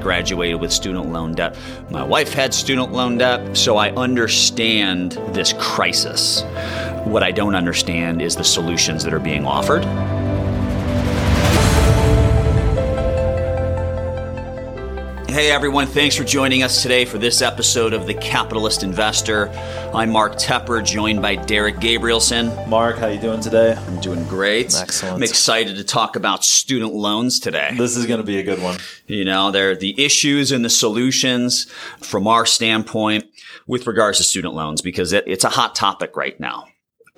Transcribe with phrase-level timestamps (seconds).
[0.00, 1.56] graduated with student loan debt.
[1.90, 6.42] My wife had student loan debt, so I understand this crisis.
[7.04, 9.84] What I don't understand is the solutions that are being offered.
[15.30, 19.48] Hey everyone, thanks for joining us today for this episode of The Capitalist Investor.
[19.94, 22.68] I'm Mark Tepper, joined by Derek Gabrielsen.
[22.68, 23.74] Mark, how you doing today?
[23.74, 24.74] I'm doing great.
[24.74, 25.14] Excellent.
[25.14, 27.76] I'm excited to talk about student loans today.
[27.78, 28.78] This is going to be a good one.
[29.06, 33.26] You know, they're the issues and the solutions from our standpoint
[33.68, 36.66] with regards to student loans because it, it's a hot topic right now.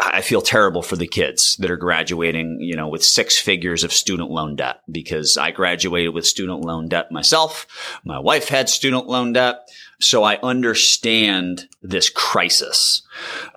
[0.05, 3.93] I feel terrible for the kids that are graduating, you know, with six figures of
[3.93, 7.67] student loan debt because I graduated with student loan debt myself.
[8.05, 9.69] My wife had student loan debt.
[10.01, 13.03] So I understand this crisis.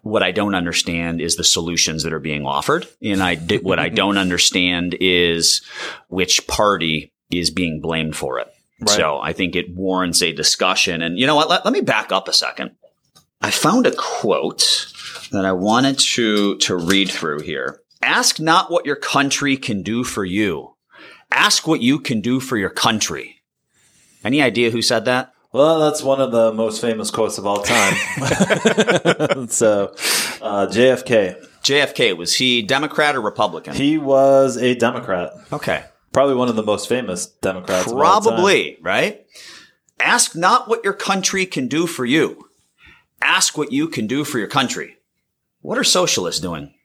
[0.04, 2.88] What I don't understand is the solutions that are being offered.
[3.02, 5.62] And I did, what I don't understand is
[6.10, 8.48] which party is being blamed for it.
[8.80, 8.90] Right.
[8.90, 11.02] So I think it warrants a discussion.
[11.02, 11.50] And you know what?
[11.50, 12.72] Let, let me back up a second.
[13.42, 14.92] I found a quote
[15.32, 17.82] that I wanted to, to read through here.
[18.02, 20.76] Ask not what your country can do for you.
[21.32, 23.42] Ask what you can do for your country.
[24.24, 25.34] Any idea who said that?
[25.52, 27.94] Well, that's one of the most famous quotes of all time.
[29.48, 29.94] so,
[30.42, 31.48] uh, JFK.
[31.64, 33.74] JFK, was he Democrat or Republican?
[33.74, 35.32] He was a Democrat.
[35.54, 35.86] okay.
[36.12, 37.88] Probably one of the most famous Democrats.
[37.88, 38.22] of all time.
[38.22, 39.26] Probably, right?
[40.00, 42.50] Ask not what your country can do for you.
[43.22, 44.98] Ask what you can do for your country.
[45.66, 46.76] What are socialists doing?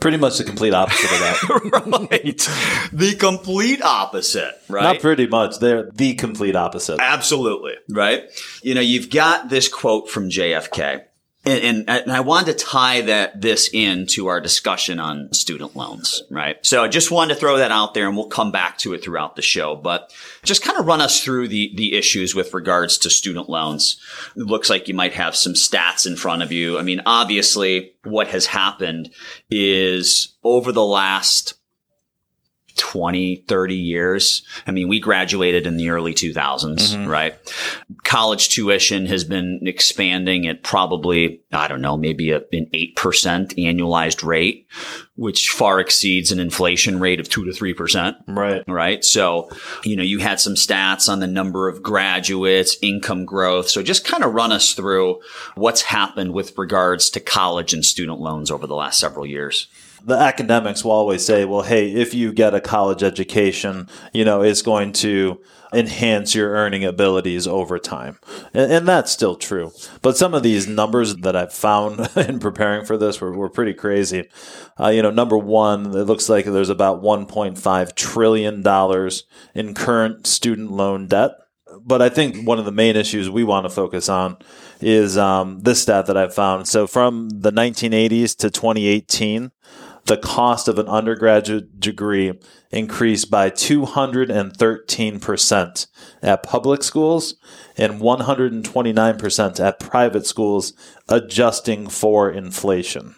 [0.00, 2.08] Pretty much the complete opposite of that.
[2.10, 2.90] right.
[2.90, 4.82] The complete opposite, right?
[4.82, 5.58] Not pretty much.
[5.58, 7.00] They're the complete opposite.
[7.00, 7.74] Absolutely.
[7.90, 8.22] Right.
[8.62, 11.04] You know, you've got this quote from JFK.
[11.46, 16.22] And, and, and I wanted to tie that this into our discussion on student loans,
[16.30, 16.58] right?
[16.66, 19.02] So I just wanted to throw that out there and we'll come back to it
[19.02, 22.98] throughout the show, but just kind of run us through the, the issues with regards
[22.98, 23.98] to student loans.
[24.36, 26.78] It looks like you might have some stats in front of you.
[26.78, 29.10] I mean, obviously what has happened
[29.50, 31.54] is over the last
[32.80, 34.42] 20, 30 years.
[34.66, 37.06] I mean, we graduated in the early 2000s, mm-hmm.
[37.06, 37.34] right?
[38.04, 44.24] College tuition has been expanding at probably, I don't know, maybe a, an 8% annualized
[44.24, 44.66] rate,
[45.16, 48.16] which far exceeds an inflation rate of 2 to 3%.
[48.26, 48.64] Right.
[48.66, 49.04] Right.
[49.04, 49.50] So,
[49.84, 53.68] you know, you had some stats on the number of graduates, income growth.
[53.68, 55.20] So just kind of run us through
[55.54, 59.66] what's happened with regards to college and student loans over the last several years.
[60.04, 64.42] The academics will always say, well, hey, if you get a college education, you know,
[64.42, 65.40] it's going to
[65.72, 68.18] enhance your earning abilities over time.
[68.52, 69.72] And, and that's still true.
[70.02, 73.74] But some of these numbers that I've found in preparing for this were, were pretty
[73.74, 74.28] crazy.
[74.78, 79.10] Uh, you know, number one, it looks like there's about $1.5 trillion
[79.54, 81.32] in current student loan debt.
[81.82, 84.38] But I think one of the main issues we want to focus on
[84.80, 86.66] is um, this stat that I've found.
[86.66, 89.52] So from the 1980s to 2018,
[90.06, 92.38] the cost of an undergraduate degree
[92.70, 95.86] increased by 213%
[96.22, 97.34] at public schools
[97.76, 100.72] and 129% at private schools,
[101.08, 103.16] adjusting for inflation.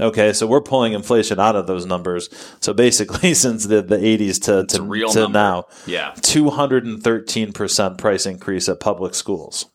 [0.00, 2.28] Okay, so we're pulling inflation out of those numbers.
[2.60, 6.12] So basically, since the, the 80s to, to, now, Yeah.
[6.16, 9.66] 213% price increase at public schools.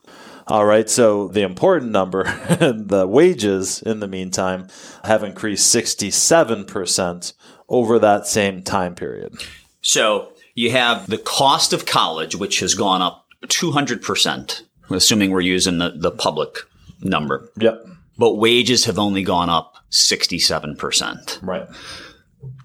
[0.47, 2.23] All right, so the important number,
[2.59, 4.67] the wages in the meantime,
[5.05, 7.33] have increased 67%
[7.69, 9.33] over that same time period.
[9.81, 15.77] So you have the cost of college, which has gone up 200%, assuming we're using
[15.77, 16.57] the, the public
[17.01, 17.49] number.
[17.57, 17.85] Yep,
[18.17, 21.39] But wages have only gone up 67%.
[21.41, 21.67] right.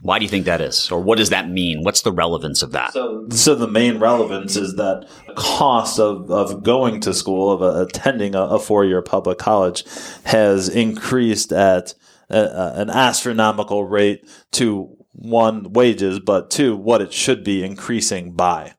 [0.09, 0.91] Why do you think that is?
[0.91, 1.83] Or what does that mean?
[1.83, 2.95] What's the relevance of that?
[2.95, 7.61] So, so the main relevance is that the cost of, of going to school, of
[7.61, 9.85] uh, attending a, a four year public college,
[10.25, 11.93] has increased at
[12.31, 18.33] a, a- an astronomical rate to one wages, but two what it should be increasing
[18.33, 18.75] by.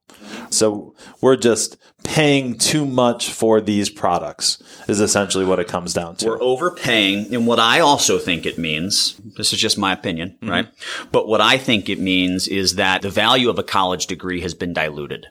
[0.51, 6.16] So we're just paying too much for these products is essentially what it comes down
[6.17, 6.28] to.
[6.28, 7.34] We're overpaying.
[7.34, 10.49] And what I also think it means, this is just my opinion, Mm-hmm.
[10.49, 10.67] right?
[11.11, 14.53] But what I think it means is that the value of a college degree has
[14.53, 15.28] been diluted.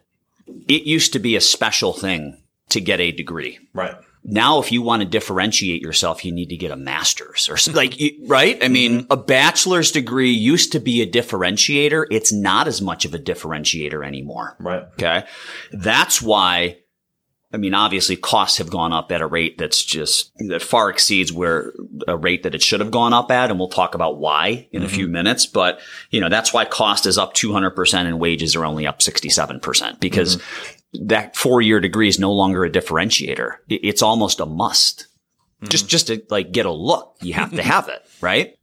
[0.69, 2.37] It used to be a special thing
[2.71, 3.59] to get a degree.
[3.73, 3.97] right.
[4.31, 7.91] Now, if you want to differentiate yourself, you need to get a master's or something
[7.91, 8.63] like, right?
[8.63, 9.13] I mean, Mm-hmm.
[9.13, 12.07] a bachelor's degree used to be a differentiator.
[12.11, 14.57] It's not as much of a differentiator anymore.
[14.61, 14.83] Right.
[14.95, 15.25] Okay.
[15.73, 16.79] That's why
[17.51, 21.33] I mean, obviously costs have gone up at a rate that's just, that far exceeds
[21.33, 21.73] where
[22.07, 23.49] a rate that it should have gone up at.
[23.49, 25.47] And we'll talk about why in a few minutes.
[25.47, 29.99] But, you know, that's why cost is up 200% and wages are only up 67%
[29.99, 30.43] because
[30.93, 33.56] that four year degree is no longer a differentiator.
[33.69, 35.06] It's almost a must.
[35.61, 35.69] Mm-hmm.
[35.69, 38.55] Just, just to like get a look, you have to have it, right?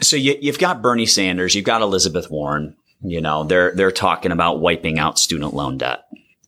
[0.00, 4.32] So you, you've got Bernie Sanders, you've got Elizabeth Warren, you know, they're, they're talking
[4.32, 6.04] about wiping out student loan debt.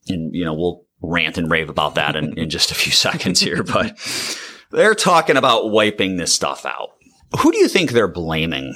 [0.09, 3.41] And, you know, we'll rant and rave about that in, in just a few seconds
[3.41, 3.97] here, but
[4.71, 6.91] they're talking about wiping this stuff out.
[7.41, 8.75] Who do you think they're blaming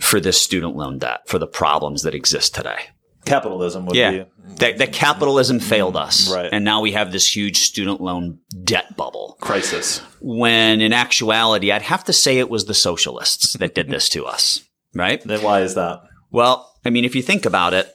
[0.00, 2.88] for this student loan debt, for the problems that exist today?
[3.24, 4.10] Capitalism would Yeah.
[4.10, 4.24] be
[4.56, 6.32] That, that capitalism failed us.
[6.32, 6.48] Right.
[6.52, 9.36] And now we have this huge student loan debt bubble.
[9.40, 10.00] crisis.
[10.20, 14.24] When in actuality, I'd have to say it was the socialists that did this to
[14.26, 14.62] us.
[14.94, 15.22] Right?
[15.22, 16.02] Then why is that?
[16.30, 17.92] Well, I mean, if you think about it,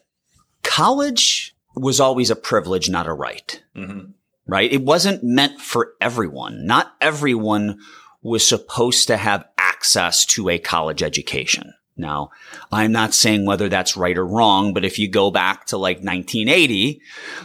[0.64, 3.62] college was always a privilege, not a right.
[3.76, 4.12] Mm-hmm.
[4.48, 4.72] Right?
[4.72, 6.66] It wasn't meant for everyone.
[6.66, 7.80] Not everyone
[8.22, 11.74] was supposed to have access to a college education.
[11.98, 12.32] Now,
[12.72, 15.98] I'm not saying whether that's right or wrong, but if you go back to like
[15.98, 17.02] 1980,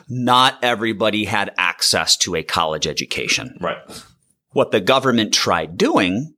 [0.08, 3.78] not everybody had access to a college education Right.
[4.52, 6.34] what the government tried doing.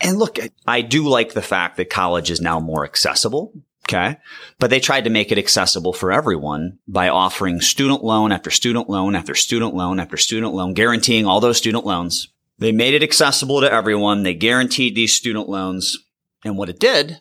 [0.00, 3.52] And look, I do like the fact that college is now more accessible.
[3.88, 4.18] Okay.
[4.58, 8.90] But they tried to make it accessible for everyone by offering student loan after student
[8.90, 12.28] loan after student loan after student loan, guaranteeing all those student loans.
[12.58, 14.24] They made it accessible to everyone.
[14.24, 15.96] They guaranteed these student loans.
[16.44, 17.20] And what it did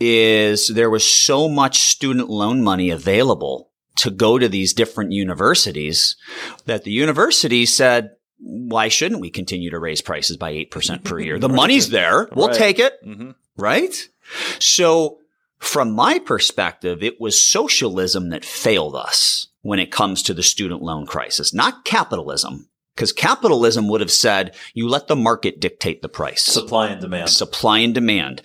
[0.00, 6.16] is there was so much student loan money available to go to these different universities
[6.64, 11.38] that the university said, why shouldn't we continue to raise prices by 8% per year?
[11.38, 12.28] The money's there.
[12.34, 12.56] We'll Right.
[12.56, 12.94] take it.
[13.06, 13.34] Mhm.
[13.58, 14.08] Right?
[14.58, 15.18] So
[15.58, 20.80] from my perspective, it was socialism that failed us when it comes to the student
[20.82, 22.69] loan crisis, not capitalism.
[22.94, 27.30] Because capitalism would have said, you let the market dictate the price Supply and demand.
[27.30, 28.42] supply and demand.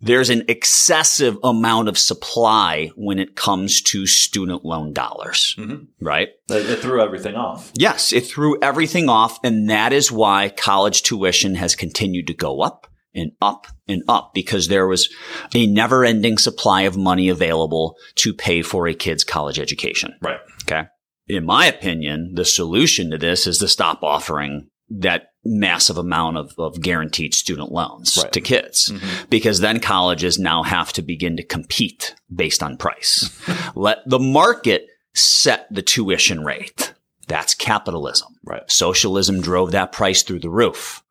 [0.00, 5.84] There's an excessive amount of supply when it comes to student loan dollars, mm-hmm.
[6.00, 6.28] right?
[6.48, 7.72] It, it threw everything off.
[7.74, 9.38] Yes, it threw everything off.
[9.44, 14.32] And that is why college tuition has continued to go up and up and up
[14.32, 15.08] because there was
[15.54, 20.14] a never ending supply of money available to pay for a kid's college education.
[20.22, 20.38] Right.
[20.62, 20.88] Okay.
[21.28, 26.54] In my opinion, the solution to this is to stop offering that massive amount of,
[26.58, 28.32] of guaranteed student loans Right.
[28.32, 29.24] to kids mm-hmm.
[29.28, 33.30] because then colleges now have to begin to compete based on price.
[33.74, 36.94] Let the market set the tuition rate.
[37.26, 38.28] That's capitalism.
[38.44, 38.62] Right.
[38.70, 41.02] Socialism drove that price through the roof.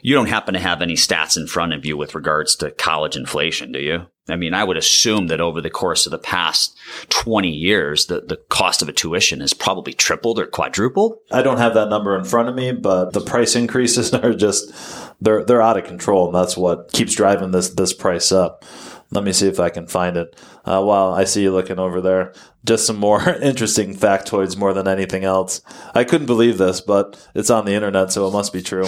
[0.00, 3.16] You don't happen to have any stats in front of you with regards to college
[3.16, 4.06] inflation, do you?
[4.28, 6.78] I mean, I would assume that over the course of the past
[7.08, 11.18] 20 years, the, the cost of a tuition has probably tripled or quadrupled.
[11.32, 14.72] I don't have that number in front of me, but the price increases are just
[15.20, 18.64] they're they're out of control, and that's what keeps driving this this price up.
[19.10, 20.34] Let me see if I can find it.
[20.64, 22.32] Uh, while I see you looking over there,
[22.64, 25.60] just some more interesting factoids more than anything else.
[25.94, 28.86] I couldn't believe this, but it's on the internet, so it must be true.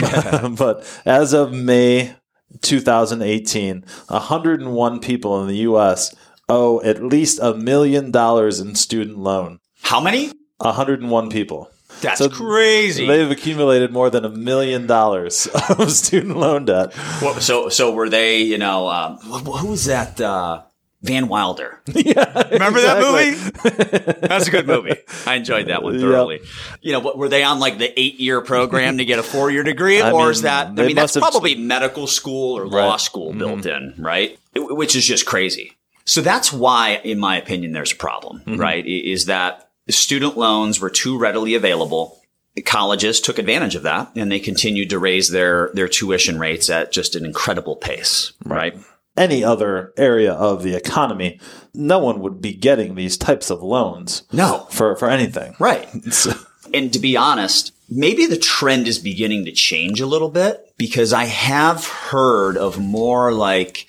[0.56, 2.14] but as of May
[2.62, 6.14] 2018, 101 people in the U.S.
[6.48, 9.58] owe at least a million dollars in student loan.
[9.82, 10.32] How many?
[10.58, 11.70] 101 people.
[12.00, 13.06] That's So crazy.
[13.06, 15.46] They've accumulated more than a million dollars
[15.78, 16.92] of student loan debt.
[17.20, 20.20] What- so, so were they, you know, um, who was that?
[20.20, 20.62] Uh,
[21.04, 21.80] Van Wilder.
[21.86, 24.20] yeah, Remember that movie?
[24.26, 24.96] That's a good movie.
[25.26, 26.40] I enjoyed that one thoroughly.
[26.80, 29.62] You know, were they on like the eight year program to get a four year
[29.62, 30.00] degree?
[30.02, 32.92] I or mean, is that, I mean, that's must have- probably medical school or law
[32.92, 33.00] Right.
[33.00, 33.38] school mm-hmm.
[33.38, 34.38] built in, right?
[34.56, 35.72] Which is just crazy.
[36.06, 38.60] So that's why, in my opinion, there's a problem, mm-hmm.
[38.60, 38.86] right?
[38.86, 42.18] Is that student loans were too readily available.
[42.64, 46.92] Colleges took advantage of that and they continued to raise their, their tuition rates at
[46.92, 48.74] just an incredible pace, right?
[49.16, 51.38] Any other area of the economy,
[51.72, 54.66] no one would be getting these types of loans No.
[54.70, 55.54] for, for anything.
[55.58, 55.88] Right.
[56.12, 56.32] So-
[56.72, 61.12] and to be honest, maybe the trend is beginning to change a little bit because
[61.12, 63.86] I have heard of more like,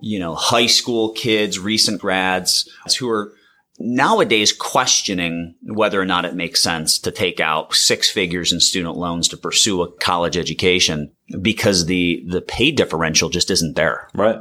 [0.00, 3.34] you know, high school kids, recent grads who are
[3.78, 8.96] nowadays questioning whether or not it makes sense to take out six figures in student
[8.96, 14.08] loans to pursue a college education because the, the pay differential just isn't there.
[14.14, 14.40] right.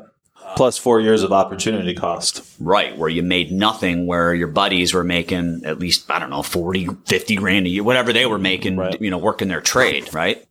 [0.56, 2.42] Plus four years of opportunity cost.
[2.60, 2.98] Right.
[2.98, 6.88] Where you made nothing, where your buddies were making at least, I don't know, 40,
[7.06, 9.00] 50 grand a year, whatever they were making, Right.
[9.02, 10.12] you know, working their trade.
[10.14, 10.48] Right.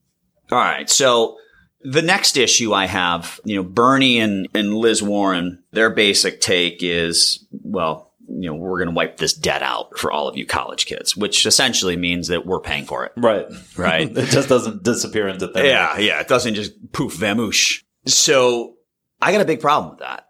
[0.53, 0.89] All right.
[0.91, 1.39] So
[1.81, 6.83] the next issue I have, you know, Bernie and, and Liz Warren, their basic take
[6.83, 10.47] is, well, you know, we're going to wipe this debt out for all of you
[10.47, 13.13] college kids, which essentially means that we're paying for it.
[13.17, 13.47] Right.
[13.77, 14.11] Right.
[14.17, 15.71] it just doesn't disappear into thin air.
[15.71, 15.99] Yeah.
[15.99, 16.21] Yeah.
[16.21, 17.83] It doesn't just poof vamoosh.
[18.07, 18.75] So
[19.21, 20.29] I got a big problem with that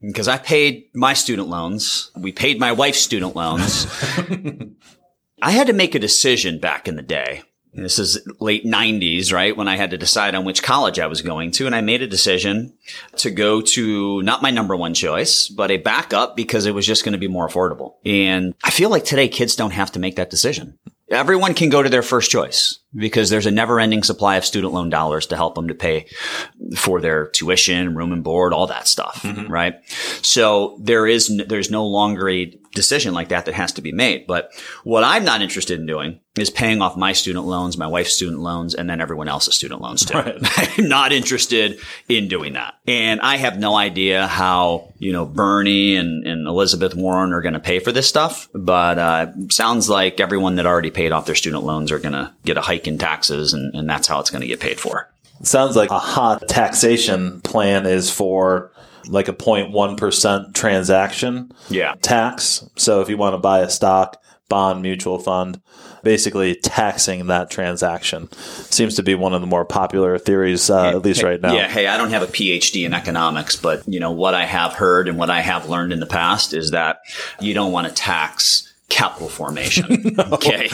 [0.00, 2.10] because I paid my student loans.
[2.16, 3.86] We paid my wife's student loans.
[5.42, 7.42] I had to make a decision back in the day.
[7.76, 9.56] This is late 90s, right?
[9.56, 11.66] When I had to decide on which college I was going to.
[11.66, 12.72] And I made a decision
[13.16, 17.04] to go to not my number one choice, but a backup because it was just
[17.04, 17.94] going to be more affordable.
[18.04, 20.78] And I feel like today kids don't have to make that decision.
[21.08, 24.72] Everyone can go to their first choice because there's a never ending supply of student
[24.72, 26.06] loan dollars to help them to pay
[26.74, 29.24] for their tuition, room and board, all that stuff.
[29.48, 29.76] Right.
[30.22, 33.90] So there is, n- there's no longer a decision like that that has to be
[33.92, 34.26] made.
[34.26, 34.50] But
[34.84, 38.40] what I'm not interested in doing is paying off my student loans, my wife's student
[38.40, 40.18] loans, and then everyone else's student loans too.
[40.42, 42.74] I'm not interested in doing that.
[42.86, 47.54] And I have no idea how, you know, Bernie and, and Elizabeth Warren are going
[47.54, 48.48] to pay for this stuff.
[48.52, 52.32] But, uh, sounds like everyone that already paid off their student loans are going to
[52.44, 55.08] get a hike in taxes and, and that's how it's going to get paid for.
[55.42, 58.72] Sounds like a hot taxation plan is for
[59.08, 61.94] like a 0.1% transaction Yeah.
[62.02, 62.68] tax.
[62.76, 65.60] So if you want to buy a stock, bond, mutual fund,
[66.02, 71.02] basically taxing that transaction seems to be one of the more popular theories, uh, at
[71.02, 71.52] least right now.
[71.52, 71.68] Yeah.
[71.68, 75.08] Hey, I don't have a PhD in economics, but you know, what I have heard
[75.08, 76.98] and what I have learned in the past is that
[77.40, 80.16] you don't want to tax capital formation.
[80.32, 80.68] Okay.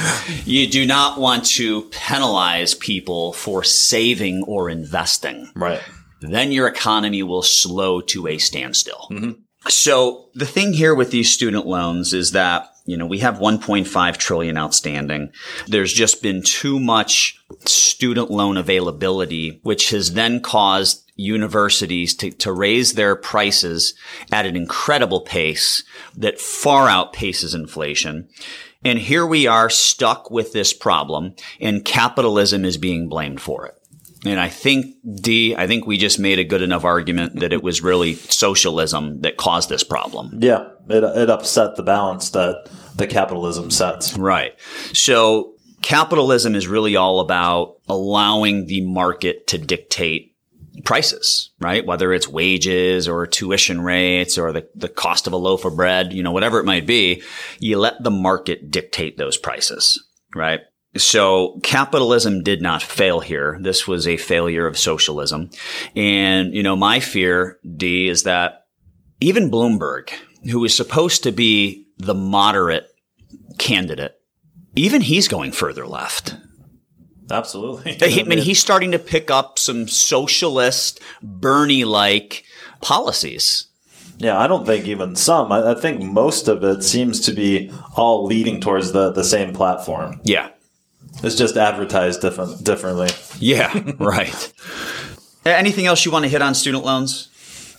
[0.45, 5.51] You do not want to penalize people for saving or investing.
[5.55, 5.81] Right.
[6.21, 9.09] Then your economy will slow to a standstill.
[9.11, 9.33] Mm-hmm.
[9.69, 14.17] So the thing here with these student loans is that, you know, we have 1.5
[14.17, 15.33] trillion outstanding.
[15.67, 22.53] There's just been too much student loan availability, which has then caused universities to, to
[22.53, 23.95] raise their prices
[24.31, 25.85] at an incredible pace
[26.17, 28.29] that far outpaces inflation.
[28.85, 33.75] And here we are stuck with this problem and capitalism is being blamed for it.
[34.25, 37.63] And I think, D, I think we just made a good enough argument that it
[37.63, 40.39] was really socialism that caused this problem.
[40.41, 40.69] Yeah.
[40.89, 44.17] It, it upset the balance that the capitalism sets.
[44.17, 44.59] Right.
[44.93, 50.32] So capitalism is really all about allowing the market to dictate
[50.85, 51.87] prices, right?
[51.87, 56.13] Whether it's wages or tuition rates or the, the cost of a loaf of bread,
[56.13, 57.23] you know, whatever it might be,
[57.59, 60.03] you let the market dictate those prices,
[60.35, 60.61] right?
[60.97, 63.59] So capitalism did not fail here.
[63.61, 65.51] This was a failure of socialism.
[65.97, 68.67] And, you know, my fear, D, is that
[69.21, 70.11] even Bloomberg,
[70.51, 72.89] who is supposed to be the moderate
[73.59, 74.19] candidate,
[74.75, 76.37] even he's going further left.
[77.31, 77.97] Absolutely.
[78.03, 82.45] I mean, he's starting to pick up some socialist, Bernie like
[82.81, 83.67] policies.
[84.19, 85.51] Yeah, I don't think even some.
[85.51, 89.53] I, I think most of it seems to be all leading towards the, the same
[89.53, 90.21] platform.
[90.23, 90.51] Yeah.
[91.23, 93.11] It's just advertised different, differently.
[93.39, 93.73] Yeah.
[93.99, 94.53] right.
[95.45, 97.29] Anything else you want to hit on student loans?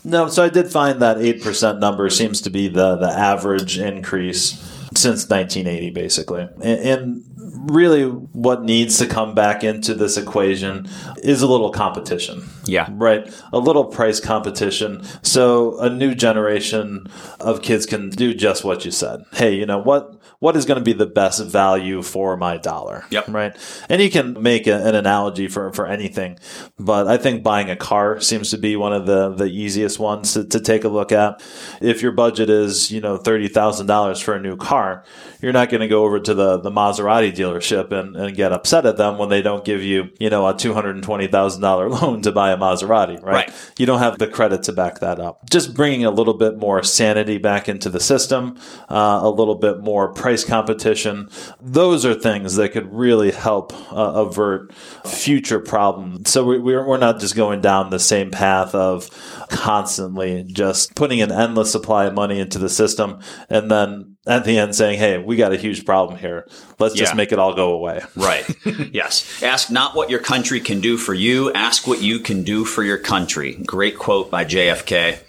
[0.04, 4.60] No, so I did find that 8% number seems to be the, the average increase
[4.96, 6.50] since 1980, basically.
[6.62, 7.24] And, and
[7.54, 10.88] really, what needs to come back into this equation
[11.24, 12.50] is a little competition.
[12.66, 12.88] Yeah.
[12.92, 13.32] Right.
[13.52, 15.04] A little price competition.
[15.22, 17.08] So a new generation
[17.40, 19.24] of kids can do just what you said.
[19.34, 20.20] Hey, you know what?
[20.40, 23.06] What is going to be the best value for my dollar?
[23.12, 23.28] Yep.
[23.30, 23.86] Right.
[23.88, 26.38] And you can make a, an analogy for, for anything,
[26.78, 30.34] but I think buying a car seems to be one of the, the easiest ones
[30.34, 31.42] to, to take a look at.
[31.82, 35.06] If your budget is, you know, $30,000 for a new car,
[35.42, 38.86] you're not going to go over to the, the Maserati dealership and, and get upset
[38.86, 42.58] at them when they don't give you, you know, a $220,000 loan to buy a
[42.58, 43.34] Maserati, right?
[43.34, 43.54] Right.
[43.78, 45.50] You don't have the credit to back that up.
[45.50, 48.58] Just bringing a little bit more sanity back into the system,
[48.90, 51.30] uh, a little bit more price competition.
[51.62, 54.74] Those are things that could really help uh, avert
[55.06, 56.30] future problems.
[56.30, 59.10] So we, we're, we're not just going down the same path of
[59.50, 63.20] constantly just putting an endless supply of money into the system
[63.50, 66.48] and then at the end saying, hey, we got a huge problem here.
[66.80, 67.18] Let's just Yeah.
[67.18, 68.02] make it all go away.
[68.16, 68.46] Right.
[68.94, 69.44] yes.
[69.44, 71.52] Ask not what your country can do for you.
[71.54, 73.56] Ask what you can do for your country.
[73.66, 75.20] Great quote by JFK.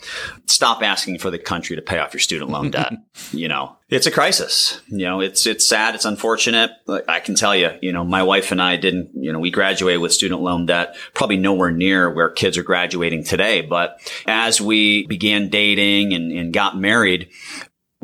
[0.46, 2.92] Stop asking for the country to pay off your student loan debt.
[3.32, 4.80] you know, it's a crisis.
[4.86, 5.94] You know, it's, it's sad.
[5.96, 6.70] It's unfortunate.
[7.08, 10.00] I can tell you, you know, my wife and I didn't, you know, we graduated
[10.00, 13.60] with student loan debt, probably nowhere near where kids are graduating today.
[13.62, 17.30] But as we began dating and, and got married,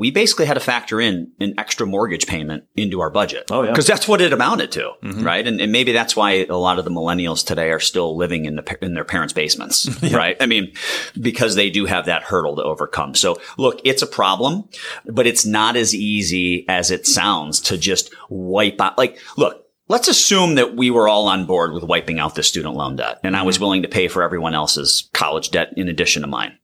[0.00, 3.50] we basically had to factor in an extra mortgage payment into our budget.
[3.50, 3.70] Oh, yeah.
[3.70, 5.22] Because that's what it amounted to, mm-hmm.
[5.22, 5.46] right?
[5.46, 8.56] And, and maybe that's why a lot of the millennials today are still living in
[8.56, 10.38] the in their parents' basements, right?
[10.40, 10.72] I mean,
[11.20, 13.14] because they do have that hurdle to overcome.
[13.14, 14.70] So look, it's a problem,
[15.04, 18.96] but it's not as easy as it sounds to just wipe out.
[18.96, 19.66] Like, look.
[19.86, 23.18] Let's assume that we were all on board with wiping out the student loan debt
[23.24, 23.64] and I was mm-hmm.
[23.64, 26.56] willing to pay for everyone else's college debt in addition to mine.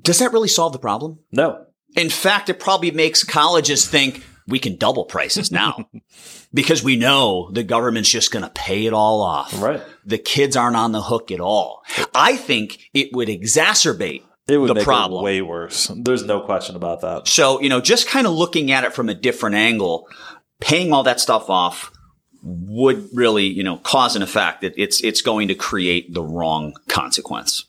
[0.00, 1.18] Does that really solve the problem?
[1.32, 1.66] No.
[1.94, 5.88] In fact, it probably makes colleges think we can double prices now
[6.54, 9.60] because we know the government's just going to pay it all off.
[9.60, 9.82] Right.
[10.04, 11.82] The kids aren't on the hook at all.
[12.14, 15.22] I think it would exacerbate It would the make problem.
[15.22, 15.90] it way worse.
[15.96, 17.26] There's no question about that.
[17.28, 20.08] So, you know, just kind of looking at it from a different angle,
[20.60, 21.90] paying all that stuff off
[22.42, 26.74] would really, you know, cause an effect that it's, it's going to create the wrong
[26.88, 27.64] consequence.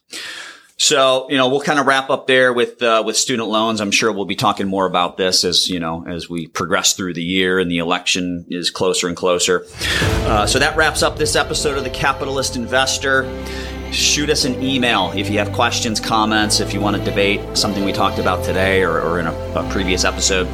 [0.77, 3.79] So, you know, we'll kind of wrap up there with, uh, with student loans.
[3.79, 7.13] I'm sure we'll be talking more about this as, you know, as we progress through
[7.13, 9.65] the year and the election is closer and closer.
[10.25, 13.23] Uh, so that wraps up this episode of The Capitalist Investor
[13.95, 17.83] shoot us an email if you have questions, comments, if you want to debate something
[17.85, 20.47] we talked about today or, or in a, a previous episode.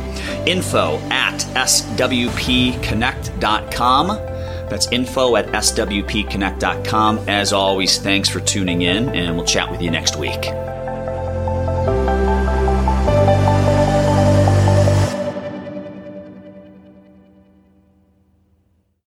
[0.47, 4.30] Info at swpconnect.com.
[4.71, 7.27] That's info at swpconnect.com.
[7.27, 10.39] As always, thanks for tuning in, and we'll chat with you next week.